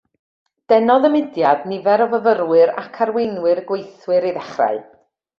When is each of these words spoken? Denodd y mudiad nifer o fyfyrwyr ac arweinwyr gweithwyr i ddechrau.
Denodd 0.71 1.03
y 1.09 1.09
mudiad 1.15 1.67
nifer 1.71 2.03
o 2.05 2.07
fyfyrwyr 2.13 2.71
ac 2.83 2.97
arweinwyr 3.05 3.61
gweithwyr 3.73 4.27
i 4.31 4.33
ddechrau. 4.39 4.81